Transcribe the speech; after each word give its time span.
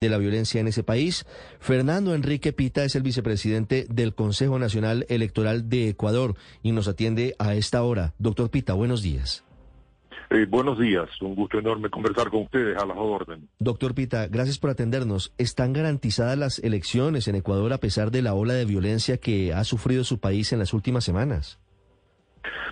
de 0.00 0.08
la 0.08 0.18
violencia 0.18 0.60
en 0.60 0.68
ese 0.68 0.84
país. 0.84 1.26
Fernando 1.58 2.14
Enrique 2.14 2.52
Pita 2.52 2.84
es 2.84 2.94
el 2.94 3.02
vicepresidente 3.02 3.84
del 3.90 4.14
Consejo 4.14 4.56
Nacional 4.60 5.04
Electoral 5.08 5.68
de 5.68 5.88
Ecuador 5.88 6.36
y 6.62 6.70
nos 6.70 6.86
atiende 6.86 7.34
a 7.40 7.54
esta 7.54 7.82
hora. 7.82 8.14
Doctor 8.18 8.48
Pita, 8.48 8.74
buenos 8.74 9.02
días. 9.02 9.44
Eh, 10.30 10.46
buenos 10.48 10.78
días, 10.78 11.08
un 11.20 11.34
gusto 11.34 11.58
enorme 11.58 11.90
conversar 11.90 12.30
con 12.30 12.42
ustedes 12.42 12.76
a 12.80 12.86
las 12.86 12.96
órdenes. 12.96 13.48
Doctor 13.58 13.94
Pita, 13.94 14.28
gracias 14.28 14.58
por 14.58 14.70
atendernos. 14.70 15.32
¿Están 15.36 15.72
garantizadas 15.72 16.38
las 16.38 16.58
elecciones 16.60 17.26
en 17.26 17.34
Ecuador 17.34 17.72
a 17.72 17.78
pesar 17.78 18.12
de 18.12 18.22
la 18.22 18.34
ola 18.34 18.54
de 18.54 18.66
violencia 18.66 19.16
que 19.16 19.52
ha 19.52 19.64
sufrido 19.64 20.04
su 20.04 20.20
país 20.20 20.52
en 20.52 20.60
las 20.60 20.74
últimas 20.74 21.02
semanas? 21.02 21.58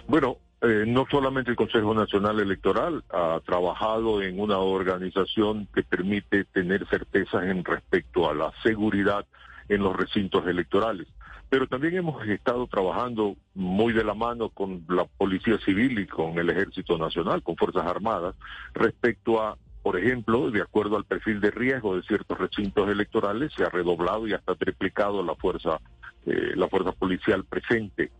Bueno, 0.06 0.38
eh, 0.62 0.84
no 0.86 1.06
solamente 1.10 1.50
el 1.50 1.56
Consejo 1.56 1.92
Nacional 1.92 2.40
Electoral 2.40 3.04
ha 3.10 3.40
trabajado 3.44 4.22
en 4.22 4.40
una 4.40 4.58
organización 4.58 5.68
que 5.74 5.82
permite 5.82 6.44
tener 6.44 6.86
certezas 6.88 7.44
en 7.44 7.62
respecto 7.64 8.30
a 8.30 8.34
la 8.34 8.52
seguridad 8.62 9.26
en 9.68 9.82
los 9.82 9.94
recintos 9.94 10.46
electorales, 10.46 11.06
pero 11.50 11.66
también 11.66 11.96
hemos 11.96 12.26
estado 12.26 12.66
trabajando 12.68 13.36
muy 13.54 13.92
de 13.92 14.04
la 14.04 14.14
mano 14.14 14.48
con 14.48 14.84
la 14.88 15.04
Policía 15.04 15.58
Civil 15.58 15.98
y 15.98 16.06
con 16.06 16.38
el 16.38 16.48
Ejército 16.48 16.96
Nacional, 16.96 17.42
con 17.42 17.56
Fuerzas 17.56 17.86
Armadas, 17.86 18.34
respecto 18.72 19.42
a 19.42 19.58
por 19.86 19.96
ejemplo, 19.96 20.50
de 20.50 20.62
acuerdo 20.62 20.96
al 20.96 21.04
perfil 21.04 21.40
de 21.40 21.52
riesgo 21.52 21.94
de 21.94 22.02
ciertos 22.02 22.36
recintos 22.36 22.88
electorales, 22.88 23.52
se 23.56 23.62
ha 23.62 23.68
redoblado 23.68 24.26
y 24.26 24.32
hasta 24.32 24.56
triplicado 24.56 25.22
la 25.22 25.36
fuerza 25.36 25.78
eh, 26.26 26.56
la 26.56 26.68
fuerza 26.68 26.92
policial 26.92 27.44
presente. 27.44 28.10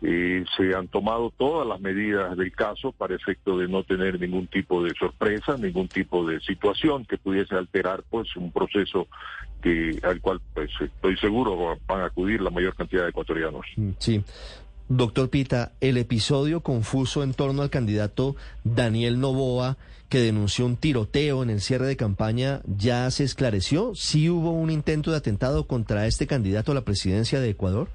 Eh, 0.00 0.44
se 0.56 0.74
han 0.74 0.88
tomado 0.88 1.32
todas 1.36 1.66
las 1.66 1.80
medidas 1.80 2.36
del 2.36 2.52
caso 2.52 2.92
para 2.92 3.14
efecto 3.14 3.56
de 3.56 3.68
no 3.68 3.84
tener 3.84 4.20
ningún 4.20 4.48
tipo 4.48 4.82
de 4.82 4.92
sorpresa, 4.98 5.56
ningún 5.56 5.88
tipo 5.88 6.26
de 6.26 6.40
situación 6.40 7.04
que 7.04 7.18
pudiese 7.18 7.54
alterar 7.54 8.02
pues 8.10 8.34
un 8.36 8.50
proceso 8.50 9.06
que 9.62 9.98
al 10.02 10.20
cual 10.20 10.40
pues 10.52 10.70
estoy 10.80 11.16
seguro 11.18 11.78
van 11.86 12.00
a 12.00 12.06
acudir 12.06 12.40
la 12.40 12.50
mayor 12.50 12.74
cantidad 12.74 13.04
de 13.04 13.10
ecuatorianos. 13.10 13.64
Mm, 13.76 13.90
sí. 13.98 14.24
Doctor 14.88 15.30
Pita, 15.30 15.72
el 15.80 15.96
episodio 15.96 16.60
confuso 16.60 17.22
en 17.22 17.34
torno 17.34 17.62
al 17.62 17.70
candidato 17.70 18.36
Daniel 18.64 19.20
Novoa, 19.20 19.76
que 20.08 20.18
denunció 20.18 20.66
un 20.66 20.76
tiroteo 20.76 21.42
en 21.42 21.50
el 21.50 21.60
cierre 21.60 21.86
de 21.86 21.96
campaña, 21.96 22.60
¿ya 22.66 23.10
se 23.10 23.24
esclareció? 23.24 23.94
¿Sí 23.94 24.28
hubo 24.28 24.50
un 24.50 24.70
intento 24.70 25.10
de 25.10 25.16
atentado 25.16 25.66
contra 25.66 26.06
este 26.06 26.26
candidato 26.26 26.72
a 26.72 26.74
la 26.74 26.84
presidencia 26.84 27.40
de 27.40 27.50
Ecuador? 27.50 27.88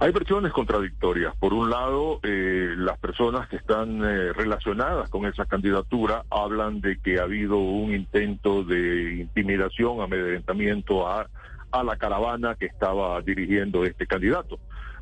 Hay 0.00 0.10
versiones 0.12 0.52
contradictorias. 0.52 1.36
Por 1.36 1.52
un 1.52 1.68
lado, 1.68 2.20
eh, 2.22 2.74
las 2.76 2.98
personas 2.98 3.46
que 3.48 3.56
están 3.56 4.02
eh, 4.02 4.32
relacionadas 4.32 5.10
con 5.10 5.26
esa 5.26 5.44
candidatura 5.44 6.24
hablan 6.30 6.80
de 6.80 6.98
que 6.98 7.18
ha 7.18 7.24
habido 7.24 7.58
un 7.58 7.94
intento 7.94 8.62
de 8.62 9.16
intimidación, 9.20 10.00
amedrentamiento 10.00 11.06
a, 11.06 11.28
a 11.70 11.84
la 11.84 11.96
caravana 11.96 12.54
que 12.54 12.66
estaba 12.66 13.20
dirigiendo 13.20 13.84
este 13.84 14.06
candidato. 14.06 14.58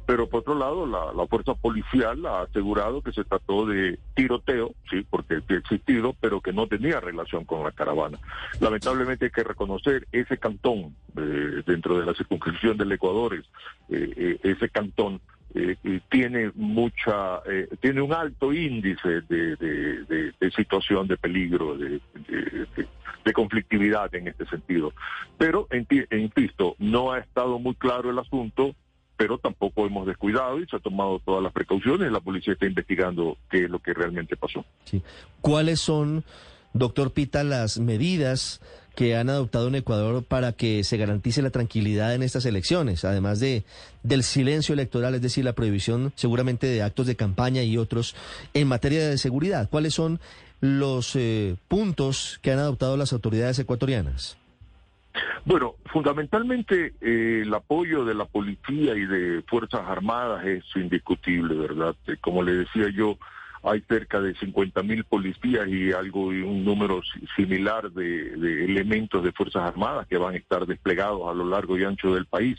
Pero 0.06 0.28
por 0.28 0.40
otro 0.40 0.54
lado, 0.54 0.86
la, 0.86 1.26
fuerza 1.26 1.54
policial 1.54 2.24
ha 2.26 2.42
asegurado 2.42 3.00
que 3.00 3.12
se 3.12 3.24
trató 3.24 3.66
de 3.66 3.98
tiroteo, 4.14 4.74
sí, 4.90 5.04
porque 5.08 5.34
ha 5.48 5.54
existido, 5.54 6.14
pero 6.20 6.40
que 6.40 6.52
no 6.52 6.66
tenía 6.66 7.00
relación 7.00 7.44
con 7.44 7.62
la 7.62 7.72
caravana. 7.72 8.18
Lamentablemente 8.60 9.26
hay 9.26 9.30
que 9.30 9.44
reconocer 9.44 10.06
ese 10.12 10.36
cantón 10.36 10.94
eh, 11.16 11.62
dentro 11.66 11.98
de 11.98 12.06
la 12.06 12.14
circunscripción 12.14 12.76
del 12.76 12.92
Ecuador, 12.92 13.34
eh, 13.34 13.42
eh, 13.88 14.38
ese 14.42 14.68
cantón 14.68 15.20
tiene 16.10 16.50
mucha, 16.56 17.40
tiene 17.78 18.02
un 18.02 18.12
alto 18.12 18.52
índice 18.52 19.20
de, 19.20 20.50
situación 20.50 21.06
de 21.06 21.16
peligro, 21.16 21.78
de, 21.78 22.00
de 23.24 23.32
conflictividad 23.32 24.12
en 24.16 24.26
este 24.26 24.46
sentido. 24.46 24.92
Pero, 25.38 25.68
insisto, 26.10 26.74
no 26.80 27.12
ha 27.12 27.20
estado 27.20 27.60
muy 27.60 27.76
claro 27.76 28.10
el 28.10 28.18
asunto 28.18 28.74
pero 29.16 29.38
tampoco 29.38 29.86
hemos 29.86 30.06
descuidado 30.06 30.60
y 30.60 30.66
se 30.66 30.76
han 30.76 30.82
tomado 30.82 31.20
todas 31.24 31.42
las 31.42 31.52
precauciones. 31.52 32.10
La 32.10 32.20
policía 32.20 32.54
está 32.54 32.66
investigando 32.66 33.36
qué 33.50 33.64
es 33.64 33.70
lo 33.70 33.78
que 33.78 33.94
realmente 33.94 34.36
pasó. 34.36 34.64
Sí. 34.84 35.02
¿Cuáles 35.40 35.80
son, 35.80 36.24
doctor 36.72 37.12
Pita, 37.12 37.44
las 37.44 37.78
medidas 37.78 38.60
que 38.94 39.16
han 39.16 39.28
adoptado 39.28 39.68
en 39.68 39.74
Ecuador 39.74 40.24
para 40.24 40.52
que 40.52 40.84
se 40.84 40.96
garantice 40.96 41.42
la 41.42 41.50
tranquilidad 41.50 42.14
en 42.14 42.22
estas 42.22 42.46
elecciones, 42.46 43.04
además 43.04 43.40
de 43.40 43.64
del 44.02 44.22
silencio 44.22 44.72
electoral, 44.72 45.14
es 45.14 45.22
decir, 45.22 45.44
la 45.44 45.54
prohibición 45.54 46.12
seguramente 46.14 46.66
de 46.66 46.82
actos 46.82 47.06
de 47.06 47.16
campaña 47.16 47.62
y 47.62 47.76
otros 47.76 48.14
en 48.52 48.68
materia 48.68 49.08
de 49.08 49.18
seguridad? 49.18 49.68
¿Cuáles 49.68 49.94
son 49.94 50.20
los 50.60 51.16
eh, 51.16 51.56
puntos 51.68 52.38
que 52.42 52.52
han 52.52 52.58
adoptado 52.58 52.96
las 52.96 53.12
autoridades 53.12 53.58
ecuatorianas? 53.58 54.36
Bueno, 55.44 55.74
fundamentalmente 55.86 56.94
eh, 57.00 57.42
el 57.42 57.54
apoyo 57.54 58.04
de 58.04 58.14
la 58.14 58.24
policía 58.24 58.96
y 58.96 59.06
de 59.06 59.42
Fuerzas 59.46 59.82
Armadas 59.86 60.44
es 60.46 60.64
indiscutible, 60.74 61.54
¿verdad? 61.54 61.94
Eh, 62.06 62.16
como 62.20 62.42
le 62.42 62.52
decía 62.52 62.88
yo, 62.88 63.18
hay 63.62 63.80
cerca 63.82 64.20
de 64.20 64.34
50 64.34 64.82
mil 64.82 65.04
policías 65.04 65.68
y 65.68 65.92
algo 65.92 66.26
un 66.26 66.64
número 66.64 67.00
similar 67.36 67.90
de, 67.92 68.64
elementos 68.64 69.22
de 69.22 69.32
Fuerzas 69.32 69.62
Armadas 69.62 70.06
que 70.06 70.18
van 70.18 70.34
a 70.34 70.38
estar 70.38 70.66
desplegados 70.66 71.30
a 71.30 71.34
lo 71.34 71.48
largo 71.48 71.78
y 71.78 71.84
ancho 71.84 72.14
del 72.14 72.26
país. 72.26 72.58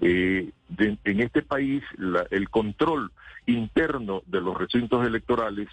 Eh, 0.00 0.50
en 0.78 1.20
este 1.20 1.42
país, 1.42 1.82
el 2.30 2.50
control 2.50 3.10
interno 3.46 4.22
de 4.26 4.40
los 4.40 4.56
recintos 4.56 5.06
electorales 5.06 5.68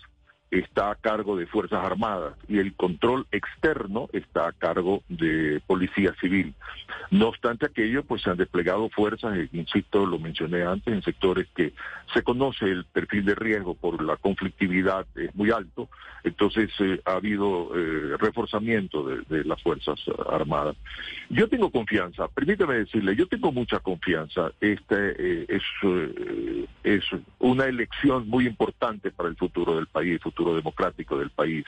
está 0.54 0.92
a 0.92 0.96
cargo 0.96 1.36
de 1.36 1.48
Fuerzas 1.48 1.84
Armadas 1.84 2.36
y 2.48 2.60
el 2.60 2.74
control 2.76 3.26
externo 3.32 4.08
está 4.14 4.48
a 4.48 4.52
cargo 4.52 5.04
de 5.10 5.62
Policía 5.66 6.14
Civil. 6.22 6.54
No 7.10 7.30
obstante 7.30 7.66
aquello, 7.66 8.04
pues 8.04 8.22
se 8.22 8.30
han 8.30 8.38
desplegado 8.38 8.90
fuerzas, 8.90 9.36
eh, 9.38 9.50
insisto, 9.54 10.06
lo 10.06 10.20
mencioné 10.20 10.64
antes, 10.64 10.94
en 10.94 11.02
sectores 11.02 11.48
que 11.56 11.74
se 12.14 12.22
conoce 12.22 12.66
el 12.66 12.86
perfil 12.86 13.26
de 13.26 13.36
riesgo 13.36 13.74
por 13.74 14.04
la 14.04 14.16
conflictividad 14.18 15.06
es 15.16 15.34
muy 15.36 15.50
alto, 15.50 15.90
entonces 16.24 16.70
eh, 16.80 17.02
ha 17.06 17.14
habido 17.14 17.72
eh, 17.76 18.18
reforzamiento 18.20 19.04
de, 19.04 19.44
las 19.44 19.62
Fuerzas 19.62 20.00
Armadas. 20.30 20.76
Yo 21.30 21.50
tengo 21.50 21.70
confianza, 21.72 22.28
permítame 22.28 22.76
decirle, 22.76 23.16
yo 23.16 23.28
tengo 23.28 23.52
mucha 23.52 23.80
confianza. 23.80 24.52
Este 24.62 25.56
es, 25.56 25.64
es 26.84 27.04
una 27.40 27.66
elección 27.66 28.30
muy 28.30 28.48
importante 28.48 29.12
para 29.12 29.30
el 29.30 29.36
futuro 29.36 29.76
del 29.76 29.88
país, 29.88 30.14
el 30.14 30.20
futuro 30.20 30.43
democrático 30.56 31.18
del 31.18 31.30
país. 31.30 31.66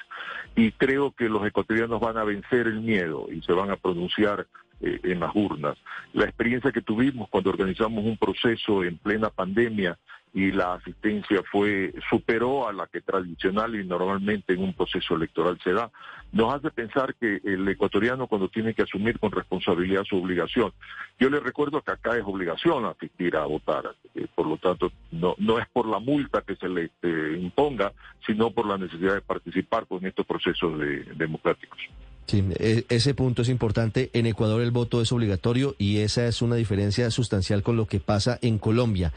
Y 0.56 0.72
creo 0.72 1.12
que 1.12 1.30
los 1.30 1.46
ecuatorianos 1.46 2.00
van 2.00 2.18
a 2.18 2.24
vencer 2.24 2.68
el 2.68 2.82
miedo 2.82 3.28
y 3.32 3.42
se 3.42 3.54
van 3.54 3.72
a 3.72 3.76
pronunciar 3.76 4.48
eh, 4.82 5.00
en 5.04 5.20
las 5.20 5.36
urnas. 5.36 5.78
La 6.14 6.26
experiencia 6.26 6.72
que 6.72 6.82
tuvimos 6.82 7.30
cuando 7.30 7.50
organizamos 7.50 8.04
un 8.04 8.18
proceso 8.18 8.84
en 8.84 8.98
plena 8.98 9.30
pandemia 9.30 9.98
y 10.36 10.52
la 10.52 10.74
asistencia 10.74 11.42
fue 11.50 11.94
superó 12.10 12.68
a 12.68 12.74
la 12.74 12.88
que 12.88 13.00
tradicional 13.00 13.74
y 13.74 13.86
normalmente 13.86 14.52
en 14.54 14.64
un 14.64 14.74
proceso 14.74 15.16
electoral 15.16 15.58
se 15.64 15.72
da, 15.72 15.90
nos 16.34 16.54
hace 16.54 16.72
pensar 16.72 17.16
que 17.16 17.40
el 17.46 17.66
ecuatoriano 17.70 18.28
cuando 18.28 18.50
tiene 18.50 18.74
que 18.74 18.82
asumir 18.82 19.18
con 19.18 19.32
responsabilidad 19.32 20.04
su 20.04 20.18
obligación, 20.18 20.74
yo 21.18 21.30
le 21.30 21.40
recuerdo 21.40 21.82
que 21.82 21.92
acá 21.92 22.18
es 22.18 22.24
obligación 22.26 22.84
asistir 22.84 23.38
a 23.38 23.46
votar, 23.46 23.96
eh, 24.14 24.28
por 24.36 24.46
lo 24.46 24.58
tanto 24.58 24.92
no, 25.10 25.36
no 25.38 25.58
es 25.58 25.68
por 25.70 25.88
la 25.88 26.00
multa 26.00 26.42
que 26.42 26.58
se 26.58 26.68
le 26.68 26.92
eh, 27.02 27.40
imponga, 27.42 27.94
sino 28.28 28.52
por 28.52 28.68
la 28.68 28.78
necesidad 28.78 29.14
de 29.14 29.22
participar 29.22 29.88
con 29.88 30.06
estos 30.06 30.26
procesos 30.26 30.78
democráticos. 31.16 31.80
Sí, 32.26 32.44
e, 32.60 32.84
ese 32.90 33.14
punto 33.14 33.44
es 33.44 33.48
importante. 33.50 34.10
En 34.12 34.26
Ecuador 34.26 34.62
el 34.62 34.72
voto 34.72 35.02
es 35.02 35.14
obligatorio 35.14 35.76
y 35.78 36.00
esa 36.00 36.28
es 36.28 36.42
una 36.42 36.56
diferencia 36.56 37.10
sustancial 37.10 37.64
con 37.64 37.78
lo 37.78 37.86
que 37.86 38.02
pasa 38.02 38.38
en 38.42 38.58
Colombia. 38.58 39.14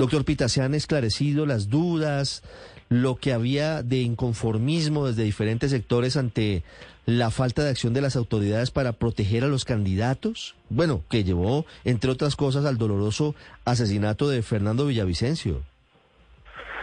Doctor 0.00 0.24
Pita, 0.24 0.48
¿se 0.48 0.62
han 0.62 0.74
esclarecido 0.74 1.44
las 1.44 1.68
dudas, 1.68 2.42
lo 2.88 3.16
que 3.16 3.34
había 3.34 3.82
de 3.82 3.98
inconformismo 4.00 5.06
desde 5.06 5.24
diferentes 5.24 5.72
sectores 5.72 6.16
ante 6.16 6.64
la 7.04 7.30
falta 7.30 7.62
de 7.62 7.68
acción 7.68 7.92
de 7.92 8.00
las 8.00 8.16
autoridades 8.16 8.70
para 8.70 8.94
proteger 8.94 9.44
a 9.44 9.48
los 9.48 9.66
candidatos? 9.66 10.54
Bueno, 10.70 11.04
que 11.10 11.22
llevó, 11.22 11.66
entre 11.84 12.10
otras 12.10 12.34
cosas, 12.34 12.64
al 12.64 12.78
doloroso 12.78 13.34
asesinato 13.66 14.30
de 14.30 14.40
Fernando 14.40 14.86
Villavicencio. 14.86 15.60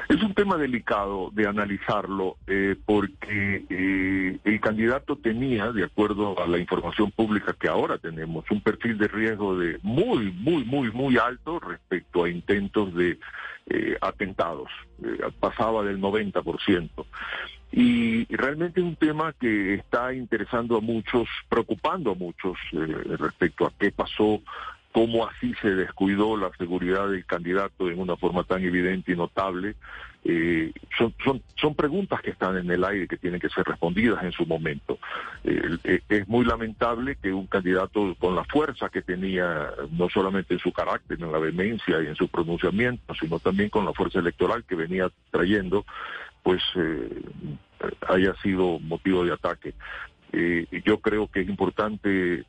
Es 0.09 0.23
un 0.23 0.33
tema 0.33 0.55
delicado 0.55 1.31
de 1.33 1.47
analizarlo 1.47 2.37
eh, 2.47 2.77
porque 2.85 3.65
eh, 3.69 4.39
el 4.41 4.61
candidato 4.61 5.17
tenía, 5.17 5.73
de 5.73 5.83
acuerdo 5.83 6.41
a 6.41 6.47
la 6.47 6.57
información 6.57 7.11
pública 7.11 7.53
que 7.59 7.67
ahora 7.67 7.97
tenemos, 7.97 8.49
un 8.49 8.61
perfil 8.61 8.97
de 8.97 9.09
riesgo 9.09 9.57
de 9.57 9.79
muy, 9.83 10.31
muy, 10.31 10.63
muy, 10.63 10.91
muy 10.91 11.17
alto 11.17 11.59
respecto 11.59 12.23
a 12.23 12.29
intentos 12.29 12.93
de 12.95 13.19
eh, 13.69 13.97
atentados. 13.99 14.69
pasaba 15.41 15.83
del 15.83 15.99
90%. 15.99 16.89
Y 17.73 18.33
realmente 18.33 18.79
es 18.79 18.85
un 18.85 18.95
tema 18.95 19.33
que 19.33 19.73
está 19.73 20.13
interesando 20.13 20.77
a 20.77 20.81
muchos, 20.81 21.27
preocupando 21.49 22.11
a 22.11 22.15
muchos 22.15 22.57
respecto 22.71 23.65
a 23.65 23.73
qué 23.77 23.91
pasó 23.91 24.41
cómo 24.91 25.27
así 25.27 25.53
se 25.61 25.75
descuidó 25.75 26.37
la 26.37 26.51
seguridad 26.57 27.09
del 27.09 27.25
candidato 27.25 27.89
en 27.89 27.99
una 27.99 28.15
forma 28.15 28.43
tan 28.43 28.63
evidente 28.63 29.11
y 29.11 29.15
notable. 29.15 29.75
Eh, 30.23 30.73
son, 30.97 31.13
son, 31.23 31.41
son 31.55 31.75
preguntas 31.75 32.21
que 32.21 32.31
están 32.31 32.57
en 32.57 32.69
el 32.69 32.83
aire 32.83 33.07
que 33.07 33.17
tienen 33.17 33.39
que 33.39 33.49
ser 33.49 33.63
respondidas 33.65 34.23
en 34.23 34.31
su 34.31 34.45
momento. 34.45 34.97
Eh, 35.43 36.01
es 36.09 36.27
muy 36.27 36.45
lamentable 36.45 37.15
que 37.21 37.31
un 37.31 37.47
candidato 37.47 38.15
con 38.19 38.35
la 38.35 38.43
fuerza 38.45 38.89
que 38.89 39.01
tenía, 39.01 39.71
no 39.91 40.09
solamente 40.09 40.55
en 40.55 40.59
su 40.59 40.73
carácter, 40.73 41.21
en 41.21 41.31
la 41.31 41.39
vehemencia 41.39 42.01
y 42.01 42.07
en 42.07 42.15
su 42.15 42.27
pronunciamiento, 42.27 43.13
sino 43.15 43.39
también 43.39 43.69
con 43.69 43.85
la 43.85 43.93
fuerza 43.93 44.19
electoral 44.19 44.63
que 44.65 44.75
venía 44.75 45.09
trayendo, 45.31 45.85
pues 46.43 46.61
eh, 46.75 47.21
haya 48.09 48.33
sido 48.41 48.79
motivo 48.79 49.23
de 49.23 49.33
ataque. 49.33 49.73
yo 50.83 50.99
creo 50.99 51.27
que 51.27 51.41
es 51.41 51.49
importante 51.49 52.45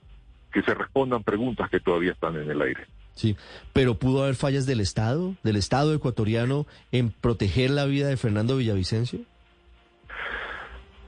que 0.59 0.65
se 0.65 0.75
respondan 0.75 1.23
preguntas 1.23 1.71
que 1.71 1.79
todavía 1.79 2.13
están 2.13 2.37
en 2.37 2.51
el 2.51 2.61
aire. 2.61 2.87
Sí, 3.15 3.37
pero 3.73 3.95
pudo 3.95 4.25
haber 4.25 4.35
fallas 4.35 4.67
del 4.67 4.81
Estado, 4.81 5.35
del 5.45 5.57
Estado 5.57 5.95
ecuatoriano, 5.95 6.67
en 6.91 7.11
proteger 7.11 7.71
la 7.71 7.87
vida 7.87 8.09
de 8.09 8.17
Fernando 8.17 8.57
Villavicencio. 8.57 9.21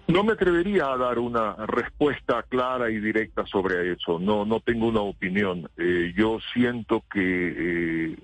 No 0.07 0.25
me 0.25 0.33
atrevería 0.33 0.93
a 0.93 0.97
dar 0.97 1.19
una 1.19 1.55
respuesta 1.67 2.45
clara 2.49 2.91
y 2.91 3.01
directa 3.01 3.45
sobre 3.47 3.93
eso. 3.93 4.19
No, 4.19 4.45
no 4.45 4.61
tengo 4.61 4.87
una 4.89 5.01
opinión. 5.01 5.69
Eh, 5.77 6.13
yo 6.17 6.39
siento 6.53 7.05
que 7.13 8.11
eh, 8.11 8.17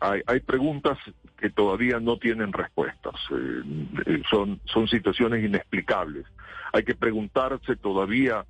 hay, 0.00 0.20
hay, 0.26 0.40
preguntas 0.40 0.98
que 1.36 1.50
todavía 1.50 2.00
no 2.00 2.18
tienen 2.18 2.52
respuestas. 2.52 3.14
Eh, 3.30 4.22
son, 4.30 4.60
son 4.64 4.88
situaciones 4.88 5.44
inexplicables. 5.44 6.24
Hay 6.72 6.82
que 6.82 6.94
preguntarse 6.94 7.76
todavía 7.76 8.44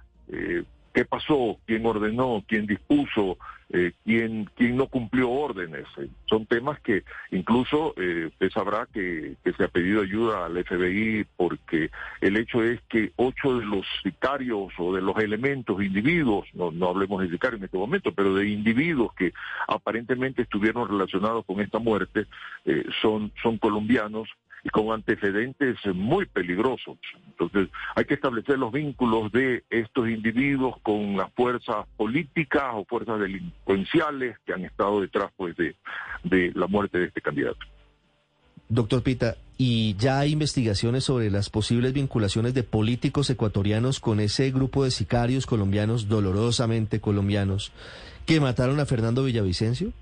qué 0.92 1.04
pasó, 1.04 1.58
quién 1.66 1.86
ordenó, 1.86 2.42
quién 2.46 2.66
dispuso, 2.66 3.38
eh, 3.70 3.92
quién, 4.02 4.48
quién 4.56 4.76
no 4.76 4.86
cumplió 4.86 5.30
órdenes. 5.30 5.84
Eh, 5.98 6.08
son 6.24 6.46
temas 6.46 6.80
que 6.80 7.04
incluso 7.30 7.92
eh, 7.98 8.26
usted 8.28 8.50
sabrá 8.50 8.88
que, 8.92 9.36
se 9.44 9.64
ha 9.64 9.68
pedido 9.68 10.02
ayuda 10.02 10.46
al 10.46 10.64
FBI 10.64 11.26
porque 11.36 11.90
el 12.20 12.36
hecho 12.36 12.62
es 12.62 12.80
que 12.88 13.12
ocho 13.16 13.58
de 13.58 13.66
los 13.66 13.84
sicarios 14.02 14.72
o 14.78 14.94
de 14.94 15.02
los 15.02 15.18
elementos, 15.18 15.82
individuos, 15.82 16.46
no, 16.54 16.70
no 16.70 16.88
hablemos 16.88 17.20
de 17.20 17.30
sicarios 17.30 17.60
en 17.60 17.66
este 17.66 17.76
momento, 17.76 18.12
pero 18.12 18.34
de 18.34 18.48
individuos 18.48 19.12
que 19.14 19.32
aparentemente 19.66 20.42
estuvieron 20.42 20.88
relacionados 20.88 21.44
con 21.44 21.60
esta 21.60 21.78
muerte, 21.78 22.26
son, 23.02 23.32
son 23.42 23.58
colombianos 23.58 24.28
con 24.70 24.92
antecedentes 24.92 25.76
muy 25.94 26.26
peligrosos. 26.26 26.98
Entonces, 27.26 27.68
hay 27.94 28.04
que 28.04 28.14
establecer 28.14 28.58
los 28.58 28.72
vínculos 28.72 29.30
de 29.32 29.64
estos 29.70 30.08
individuos 30.08 30.76
con 30.82 31.16
las 31.16 31.32
fuerzas 31.34 31.86
políticas 31.96 32.64
o 32.74 32.84
fuerzas 32.84 33.20
delincuenciales 33.20 34.36
que 34.44 34.52
han 34.52 34.64
estado 34.64 35.00
detrás 35.00 35.30
pues, 35.36 35.56
de, 35.56 35.76
de 36.24 36.52
la 36.54 36.66
muerte 36.66 36.98
de 36.98 37.06
este 37.06 37.20
candidato. 37.20 37.58
Doctor 38.68 39.02
Pita, 39.02 39.36
¿y 39.56 39.96
ya 39.96 40.18
hay 40.18 40.32
investigaciones 40.32 41.04
sobre 41.04 41.30
las 41.30 41.48
posibles 41.48 41.94
vinculaciones 41.94 42.52
de 42.52 42.64
políticos 42.64 43.30
ecuatorianos 43.30 43.98
con 43.98 44.20
ese 44.20 44.50
grupo 44.50 44.84
de 44.84 44.90
sicarios 44.90 45.46
colombianos, 45.46 46.08
dolorosamente 46.08 47.00
colombianos, 47.00 47.72
que 48.26 48.40
mataron 48.40 48.78
a 48.78 48.84
Fernando 48.84 49.24
Villavicencio? 49.24 49.92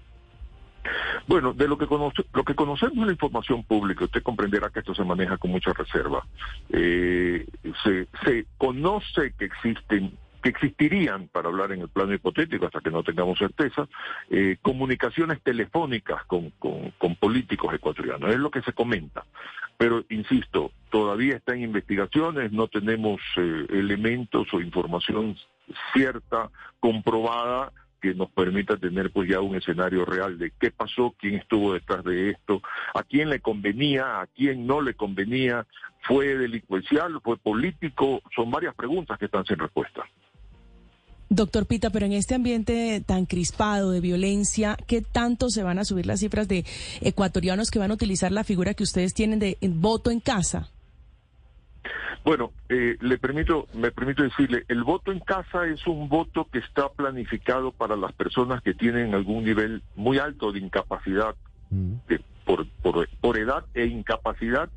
Bueno, 1.26 1.52
de 1.52 1.68
lo 1.68 1.76
que, 1.78 1.86
conoce, 1.86 2.24
lo 2.32 2.44
que 2.44 2.54
conocemos 2.54 2.96
en 2.96 3.06
la 3.06 3.12
información 3.12 3.64
pública, 3.64 4.04
usted 4.04 4.22
comprenderá 4.22 4.70
que 4.70 4.80
esto 4.80 4.94
se 4.94 5.04
maneja 5.04 5.36
con 5.38 5.50
mucha 5.50 5.72
reserva. 5.72 6.24
Eh, 6.70 7.46
se, 7.84 8.46
conoce 8.58 9.34
que 9.38 9.46
existen 9.46 10.16
que 10.42 10.50
existirían, 10.50 11.26
para 11.26 11.48
hablar 11.48 11.72
en 11.72 11.80
el 11.80 11.88
plano 11.88 12.14
hipotético 12.14 12.66
hasta 12.66 12.80
que 12.80 12.90
no 12.90 13.02
tengamos 13.02 13.36
certeza, 13.36 13.88
eh, 14.30 14.58
comunicaciones 14.62 15.42
telefónicas 15.42 16.24
con, 16.26 16.50
con, 16.50 17.16
políticos 17.16 17.74
ecuatorianos. 17.74 18.30
Es 18.30 18.38
lo 18.38 18.50
que 18.50 18.62
se 18.62 18.72
comenta. 18.72 19.24
Pero, 19.76 20.04
insisto, 20.08 20.70
todavía 20.90 21.36
está 21.36 21.54
en 21.54 21.62
investigaciones, 21.62 22.52
no 22.52 22.68
tenemos 22.68 23.20
eh, 23.36 23.66
elementos 23.70 24.46
o 24.52 24.60
información 24.60 25.36
cierta, 25.92 26.50
comprobada 26.78 27.72
que 28.06 28.14
nos 28.14 28.30
permita 28.30 28.76
tener 28.76 29.10
pues 29.10 29.28
ya 29.28 29.40
un 29.40 29.56
escenario 29.56 30.04
real 30.04 30.38
de 30.38 30.52
qué 30.60 30.70
pasó, 30.70 31.14
quién 31.18 31.34
estuvo 31.34 31.74
detrás 31.74 32.04
de 32.04 32.30
esto, 32.30 32.62
a 32.94 33.02
quién 33.02 33.30
le 33.30 33.40
convenía, 33.40 34.20
a 34.20 34.26
quién 34.28 34.66
no 34.66 34.80
le 34.80 34.94
convenía, 34.94 35.66
fue 36.06 36.36
delincuencial, 36.36 37.20
fue 37.22 37.36
político, 37.36 38.22
son 38.34 38.50
varias 38.50 38.74
preguntas 38.74 39.18
que 39.18 39.24
están 39.24 39.44
sin 39.44 39.58
respuesta. 39.58 40.04
Doctor 41.28 41.66
Pita, 41.66 41.90
pero 41.90 42.06
en 42.06 42.12
este 42.12 42.36
ambiente 42.36 43.02
tan 43.04 43.26
crispado 43.26 43.90
de 43.90 44.00
violencia, 44.00 44.76
¿qué 44.86 45.02
tanto 45.02 45.50
se 45.50 45.64
van 45.64 45.80
a 45.80 45.84
subir 45.84 46.06
las 46.06 46.20
cifras 46.20 46.46
de 46.46 46.64
ecuatorianos 47.00 47.72
que 47.72 47.80
van 47.80 47.90
a 47.90 47.94
utilizar 47.94 48.30
la 48.30 48.44
figura 48.44 48.74
que 48.74 48.84
ustedes 48.84 49.12
tienen 49.12 49.40
de 49.40 49.58
voto 49.62 50.12
en 50.12 50.20
casa? 50.20 50.70
Bueno, 52.26 52.50
eh, 52.68 52.96
le 53.02 53.18
permito, 53.18 53.68
me 53.72 53.92
permito 53.92 54.24
decirle, 54.24 54.64
el 54.66 54.82
voto 54.82 55.12
en 55.12 55.20
casa 55.20 55.64
es 55.64 55.86
un 55.86 56.08
voto 56.08 56.48
que 56.50 56.58
está 56.58 56.88
planificado 56.88 57.70
para 57.70 57.94
las 57.94 58.12
personas 58.14 58.60
que 58.62 58.74
tienen 58.74 59.14
algún 59.14 59.44
nivel 59.44 59.84
muy 59.94 60.18
alto 60.18 60.50
de 60.50 60.58
incapacidad, 60.58 61.36
mm. 61.70 61.92
Por, 62.46 62.66
por, 63.20 63.38
edad 63.38 63.64
e 63.74 63.86
incapacidad, 63.86 64.70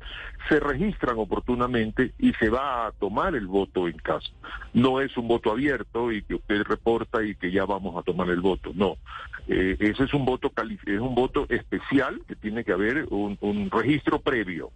se 0.48 0.58
registran 0.58 1.16
oportunamente 1.18 2.12
y 2.18 2.32
se 2.34 2.50
va 2.50 2.88
a 2.88 2.92
tomar 2.92 3.36
el 3.36 3.46
voto 3.46 3.86
en 3.86 3.96
casa. 3.98 4.28
No 4.74 5.00
es 5.00 5.16
un 5.16 5.28
voto 5.28 5.52
abierto 5.52 6.10
y 6.10 6.22
que 6.22 6.34
usted 6.34 6.64
reporta 6.64 7.22
y 7.22 7.36
que 7.36 7.52
ya 7.52 7.64
vamos 7.64 7.96
a 7.96 8.02
tomar 8.02 8.28
el 8.28 8.40
voto, 8.40 8.72
no. 8.74 8.96
Eh, 9.46 9.76
ese 9.78 10.04
es 10.04 10.12
un 10.12 10.24
voto 10.24 10.52
es 10.86 11.00
un 11.00 11.14
voto 11.14 11.46
especial 11.48 12.20
que 12.26 12.34
tiene 12.34 12.64
que 12.64 12.72
haber 12.72 13.06
un 13.10 13.70
registro 13.70 14.18
previo. 14.20 14.72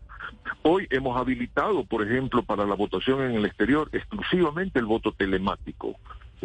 Hoy 0.63 0.87
hemos 0.91 1.17
habilitado, 1.19 1.85
por 1.85 2.03
ejemplo, 2.07 2.43
para 2.43 2.65
la 2.65 2.75
votación 2.75 3.23
en 3.23 3.35
el 3.35 3.45
exterior 3.45 3.89
exclusivamente 3.93 4.79
el 4.79 4.87
voto 4.87 5.13
telemático. 5.13 5.97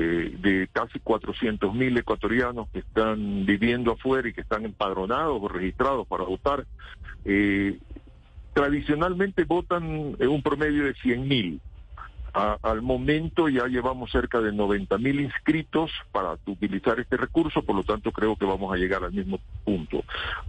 Eh, 0.01 0.38
de 0.40 0.69
casi 0.72 0.98
400 1.00 1.74
mil 1.74 1.98
ecuatorianos 1.98 2.69
que 2.69 2.80
están 2.80 3.46
viviendo 3.46 3.92
afuera 3.92 4.30
y 4.30 4.34
que 4.34 4.40
están 4.40 4.63
empadronados 4.63 5.38
o 5.42 5.50
registrados 5.50 6.07
para 6.07 6.24
votar, 6.24 6.66
eh, 7.25 7.78
tradicionalmente 8.54 9.44
votan 9.44 10.16
en 10.18 10.30
un 10.30 10.42
promedio 10.42 10.86
de 10.86 10.94
100 10.94 11.28
mil 11.28 11.62
al 12.33 12.81
momento 12.81 13.49
ya 13.49 13.67
llevamos 13.67 14.11
cerca 14.11 14.39
de 14.41 14.51
90 14.51 14.97
mil 14.97 15.19
inscritos 15.19 15.91
para 16.11 16.37
utilizar 16.45 16.99
este 16.99 17.17
recurso, 17.17 17.63
por 17.63 17.75
lo 17.75 17.83
tanto 17.83 18.11
creo 18.11 18.35
que 18.35 18.45
vamos 18.45 18.73
a 18.73 18.77
llegar 18.77 19.03
al 19.03 19.11
mismo 19.11 19.39
punto. 19.63 20.03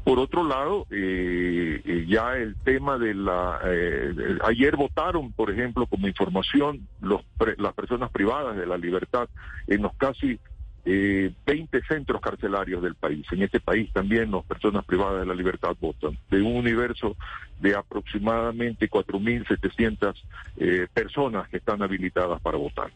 Por 0.04 0.18
otro 0.18 0.44
lado, 0.44 0.86
eh, 0.90 1.80
eh, 1.84 2.06
ya 2.08 2.36
el 2.36 2.56
tema 2.64 2.98
de 2.98 3.14
la... 3.14 3.60
Eh, 3.64 4.38
ayer 4.44 4.76
votaron, 4.76 5.32
por 5.32 5.50
ejemplo, 5.50 5.86
como 5.86 6.08
información 6.08 6.86
los, 7.00 7.22
las 7.58 7.74
personas 7.74 8.10
privadas 8.10 8.56
de 8.56 8.66
la 8.66 8.78
libertad 8.78 9.28
en 9.66 9.82
los 9.82 9.94
casi 9.94 10.38
eh, 10.84 11.30
20 11.46 11.82
centros 11.88 12.20
carcelarios 12.20 12.82
del 12.82 12.94
país. 12.94 13.26
En 13.32 13.42
este 13.42 13.60
país 13.60 13.92
también 13.92 14.30
las 14.30 14.44
personas 14.44 14.84
privadas 14.84 15.20
de 15.20 15.26
la 15.26 15.34
libertad 15.34 15.76
votan. 15.80 16.16
De 16.30 16.40
un 16.40 16.56
universo 16.56 17.16
de 17.60 17.74
aproximadamente 17.74 18.88
4.700 18.88 20.14
eh, 20.56 20.86
personas 20.92 21.48
que 21.48 21.58
están 21.58 21.82
habilitadas 21.82 22.40
para 22.40 22.56
votar. 22.56 22.90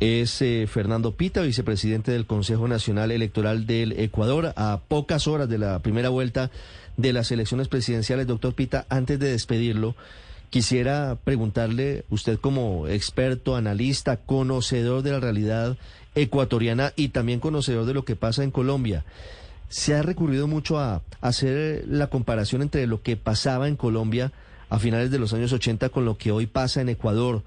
Es 0.00 0.42
eh, 0.42 0.66
Fernando 0.66 1.12
Pita, 1.16 1.42
vicepresidente 1.42 2.10
del 2.10 2.26
Consejo 2.26 2.66
Nacional 2.66 3.12
Electoral 3.12 3.66
del 3.66 3.92
Ecuador, 3.92 4.52
a 4.56 4.80
pocas 4.88 5.28
horas 5.28 5.48
de 5.48 5.58
la 5.58 5.78
primera 5.78 6.08
vuelta 6.08 6.50
de 6.96 7.12
las 7.12 7.30
elecciones 7.30 7.68
presidenciales. 7.68 8.26
Doctor 8.26 8.54
Pita, 8.54 8.84
antes 8.88 9.20
de 9.20 9.30
despedirlo, 9.30 9.94
quisiera 10.50 11.16
preguntarle, 11.22 12.04
usted 12.10 12.38
como 12.38 12.88
experto, 12.88 13.54
analista, 13.54 14.16
conocedor 14.16 15.02
de 15.02 15.12
la 15.12 15.20
realidad 15.20 15.78
ecuatoriana 16.14 16.92
y 16.96 17.08
también 17.08 17.40
conocedor 17.40 17.86
de 17.86 17.94
lo 17.94 18.04
que 18.04 18.16
pasa 18.16 18.44
en 18.44 18.50
Colombia. 18.50 19.04
Se 19.68 19.94
ha 19.94 20.02
recurrido 20.02 20.46
mucho 20.46 20.78
a 20.78 21.02
hacer 21.20 21.84
la 21.88 22.08
comparación 22.08 22.62
entre 22.62 22.86
lo 22.86 23.02
que 23.02 23.16
pasaba 23.16 23.68
en 23.68 23.76
Colombia 23.76 24.32
a 24.68 24.78
finales 24.78 25.10
de 25.10 25.18
los 25.18 25.32
años 25.32 25.52
80 25.52 25.88
con 25.88 26.04
lo 26.04 26.18
que 26.18 26.32
hoy 26.32 26.46
pasa 26.46 26.80
en 26.80 26.88
Ecuador. 26.88 27.42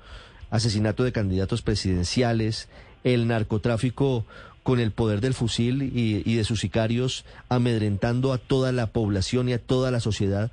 Asesinato 0.50 1.04
de 1.04 1.12
candidatos 1.12 1.62
presidenciales, 1.62 2.70
el 3.04 3.28
narcotráfico 3.28 4.26
con 4.64 4.80
el 4.80 4.92
poder 4.92 5.22
del 5.22 5.34
fusil 5.34 5.84
y, 5.84 6.24
y 6.26 6.36
de 6.36 6.44
sus 6.44 6.62
sicarios 6.62 7.26
amedrentando 7.50 8.34
a 8.34 8.38
toda 8.38 8.72
la 8.72 8.88
población 8.88 9.50
y 9.50 9.54
a 9.54 9.60
toda 9.60 9.92
la 9.92 10.00
sociedad. 10.00 10.52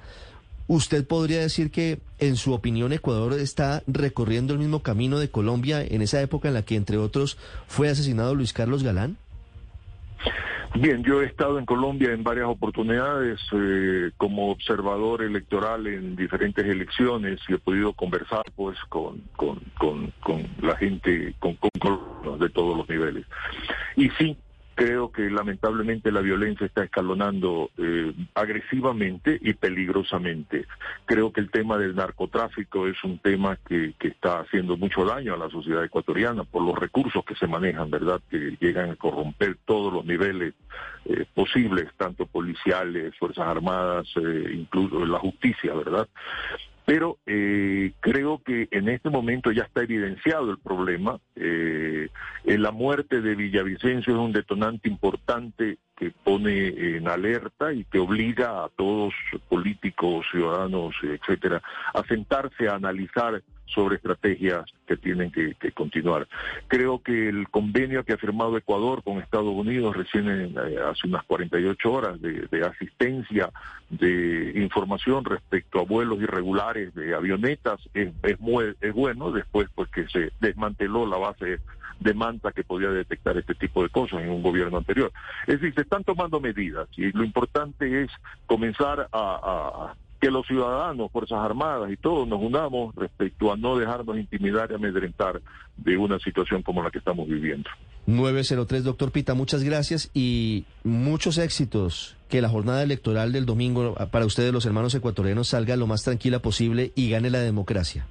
¿Usted 0.73 1.07
podría 1.07 1.41
decir 1.43 1.71
que, 1.71 1.99
en 2.19 2.37
su 2.37 2.55
opinión, 2.55 2.95
Ecuador 2.95 3.35
está 3.35 3.83
recorriendo 3.87 4.55
el 4.55 4.59
mismo 4.59 4.83
camino 4.83 5.19
de 5.19 5.31
Colombia 5.31 5.85
en 5.85 6.01
esa 6.01 6.23
época 6.23 6.49
en 6.49 6.55
la 6.55 6.63
que, 6.63 6.77
entre 6.77 6.97
otros, 6.97 7.37
fue 7.67 7.91
asesinado 7.91 8.35
Luis 8.35 8.55
Carlos 8.55 8.83
Galán? 8.83 9.19
Bien, 10.75 11.05
yo 11.05 11.21
he 11.21 11.27
estado 11.27 11.59
en 11.59 11.67
Colombia 11.67 12.15
en 12.15 12.23
varias 12.23 12.47
oportunidades 12.47 13.39
eh, 13.53 14.13
como 14.17 14.51
observador 14.51 15.23
electoral 15.23 15.87
en 15.87 16.17
diferentes 16.17 16.65
elecciones 16.65 17.39
y 17.51 17.53
he 17.53 17.59
podido 17.59 17.93
conversar 17.93 18.45
pues 18.57 18.79
con, 18.89 19.21
con, 19.37 19.61
con, 19.77 20.11
con 20.21 20.49
la 20.63 20.75
gente, 20.77 21.35
con, 21.39 21.55
con 21.57 22.39
de 22.41 22.49
todos 22.49 22.79
los 22.79 22.89
niveles. 22.89 23.27
Y 23.97 24.09
sí, 24.19 24.39
Creo 24.75 25.13
que 25.13 25.31
lamentablemente 25.31 26.11
la 26.11 26.21
violencia 26.21 26.67
está 26.67 26.85
escalonando 26.85 27.71
eh, 27.77 28.13
agresivamente 28.35 29.39
y 29.41 29.53
peligrosamente. 29.53 30.67
Creo 31.05 31.33
que 31.33 31.41
el 31.41 31.51
tema 31.51 31.77
del 31.77 31.95
narcotráfico 31.95 32.87
es 32.87 33.03
un 33.05 33.19
tema 33.19 33.59
que, 33.69 33.95
que, 33.99 34.09
está 34.09 34.41
haciendo 34.41 34.77
mucho 34.77 35.05
daño 35.05 35.35
a 35.35 35.37
la 35.39 35.51
sociedad 35.51 35.85
ecuatoriana 35.85 36.45
por 36.45 36.63
los 36.63 36.79
recursos 36.79 37.25
que 37.25 37.35
se 37.35 37.47
manejan, 37.47 37.91
¿verdad? 37.91 38.21
Que 38.31 38.57
llegan 38.61 38.91
a 38.91 38.97
corromper 38.97 39.59
todos 39.67 39.93
los 39.93 40.05
niveles 40.05 40.55
eh, 41.05 41.27
posibles, 41.35 41.89
tanto 41.97 42.27
policiales, 42.27 43.15
Fuerzas 43.19 43.47
Armadas, 43.47 44.07
eh, 44.17 44.53
incluso 44.55 45.05
la 45.05 45.19
justicia, 45.19 45.75
¿verdad? 45.75 46.09
Pero 46.85 47.19
eh, 47.27 47.93
creo 48.01 48.43
que 48.45 48.69
en 48.71 48.89
este 48.89 49.09
momento 49.09 49.53
ya 49.53 49.63
está 49.63 49.83
evidenciado 49.83 50.51
el 50.51 50.59
problema. 50.59 51.21
Eh, 51.37 52.09
la 52.45 52.73
muerte 52.73 53.21
de 53.21 53.35
Villavicencio 53.35 54.13
es 54.13 54.19
un 54.19 54.33
detonante 54.33 54.89
importante 54.89 55.79
que 55.97 56.11
pone 56.11 56.69
en 56.97 57.07
alerta 57.07 57.73
y 57.73 57.85
que 57.85 58.01
obliga 58.01 58.65
a 58.65 58.69
todos, 58.71 59.15
políticos, 59.49 60.27
ciudadanos, 60.33 60.95
etcétera, 61.03 61.63
a 61.95 62.03
sentarse 62.05 62.69
a 62.69 62.75
analizar 62.75 63.43
sobre 63.75 63.97
estrategias 63.97 64.65
que 64.87 64.97
tienen 64.97 65.31
que, 65.31 65.55
continuar. 65.73 66.29
Creo 66.69 67.03
que 67.03 67.29
el 67.29 67.49
convenio 67.49 68.05
que 68.05 68.13
ha 68.13 68.19
firmado 68.19 68.57
Ecuador 68.57 69.03
con 69.03 69.19
Estados 69.19 69.53
Unidos 69.55 69.97
recién 69.97 70.29
eh, 70.29 70.55
hace 70.85 71.07
unas 71.07 71.25
48 71.25 71.93
horas 71.93 72.21
de, 72.21 72.65
asistencia, 72.65 73.51
de 73.91 74.53
información 74.57 75.25
respecto 75.25 75.81
a 75.81 75.85
vuelos 75.85 76.21
irregulares 76.21 76.95
de 76.95 77.15
avionetas 77.15 77.81
es, 77.95 78.13
es, 78.23 78.39
es 78.81 78.93
bueno, 78.93 79.31
después 79.31 79.69
pues 79.75 79.89
que 79.91 80.07
se 80.09 80.33
desmanteló 80.41 81.07
la 81.07 81.17
base 81.17 81.59
de 82.03 82.15
Manta 82.15 82.53
que 82.53 82.65
podía 82.65 82.91
detectar 82.91 83.37
este 83.37 83.55
tipo 83.55 83.83
de 83.83 83.89
cosas 83.89 84.23
en 84.23 84.31
un 84.31 84.43
gobierno 84.43 84.79
anterior. 84.79 85.13
Es 85.47 85.61
decir, 85.61 85.75
se 85.75 85.83
están 85.83 86.05
tomando 86.05 86.41
medidas 86.41 86.89
y 86.97 87.13
lo 87.13 87.25
importante 87.25 88.03
es 88.03 88.11
comenzar 88.47 89.09
a, 89.13 89.95
que 90.23 90.31
los 90.31 90.47
ciudadanos, 90.47 91.11
Fuerzas 91.11 91.41
Armadas 91.41 91.91
y 91.91 91.97
todos 91.97 92.29
nos 92.29 92.41
unamos 92.41 92.95
respecto 92.95 93.53
a 93.53 93.57
no 93.57 93.77
dejarnos 93.77 94.17
intimidar 94.17 94.71
y 94.71 94.75
amedrentar 94.75 95.43
de 95.77 95.97
una 95.97 96.21
situación 96.21 96.63
como 96.63 96.81
la 96.81 96.93
que 96.93 96.99
estamos 96.99 97.27
viviendo. 97.27 97.69
903, 98.07 98.85
doctor 98.85 99.11
Pita, 99.11 99.35
muchas 99.35 99.65
gracias 99.65 100.13
y 100.15 100.65
muchos 100.85 101.39
éxitos. 101.39 102.17
Que 102.29 102.41
la 102.41 102.49
jornada 102.49 102.85
electoral 102.85 103.33
del 103.33 103.47
domingo 103.47 103.97
para 104.13 104.25
ustedes, 104.25 104.53
los 104.53 104.65
hermanos 104.65 104.95
ecuatorianos, 104.95 105.49
salga 105.49 105.75
lo 105.75 105.89
más 105.89 106.05
tranquila 106.05 106.39
posible 106.39 106.93
y 106.95 107.11
gane 107.11 107.29
la 107.29 107.41
democracia. 107.41 108.07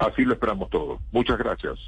Así 0.00 0.22
lo 0.22 0.34
esperamos 0.34 0.70
todos. 0.70 1.00
Muchas 1.10 1.36
gracias. 1.36 1.80